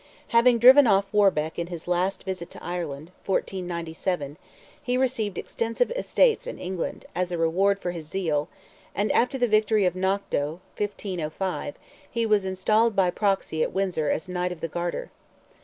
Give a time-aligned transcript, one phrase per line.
[0.29, 4.35] Having driven off Warbeck in his last visit to Ireland (1497),
[4.81, 8.49] he received extensive estates in England, as a reward for his zeal,
[8.95, 11.75] and after the victory of Knock doe (1505),
[12.09, 15.11] he was installed by proxy at Windsor as Knight of the Garter.